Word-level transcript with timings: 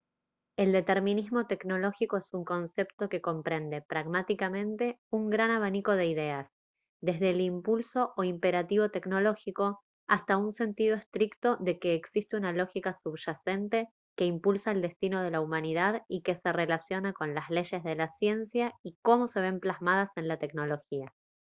el 0.57 0.71
determinismo 0.71 1.45
tecnológico 1.45 2.17
es 2.17 2.33
un 2.33 2.43
concepto 2.43 3.07
que 3.07 3.21
comprende 3.21 3.83
pragmáticamente 3.83 4.97
un 5.11 5.29
gran 5.29 5.51
abanico 5.51 5.91
de 5.91 6.07
ideas 6.07 6.49
desde 7.03 7.29
el 7.29 7.39
impulso 7.41 8.11
o 8.17 8.23
imperativo 8.23 8.89
tecnológico 8.89 9.83
hasta 10.07 10.37
un 10.37 10.53
sentido 10.53 10.95
estricto 10.95 11.57
de 11.57 11.77
que 11.77 11.93
existe 11.93 12.35
una 12.35 12.51
lógica 12.51 12.95
subyacente 12.95 13.89
que 14.17 14.25
impulsa 14.25 14.71
el 14.71 14.81
destino 14.81 15.21
de 15.21 15.29
la 15.29 15.39
humanidad 15.39 16.01
y 16.07 16.23
que 16.23 16.33
se 16.35 16.51
relaciona 16.51 17.13
con 17.13 17.35
las 17.35 17.51
leyes 17.51 17.83
de 17.83 17.93
la 17.93 18.09
ciencia 18.09 18.73
y 18.81 18.97
cómo 19.03 19.27
se 19.27 19.39
ven 19.39 19.59
plasmadas 19.59 20.09
en 20.15 20.27
la 20.27 20.39
tecnología 20.39 21.13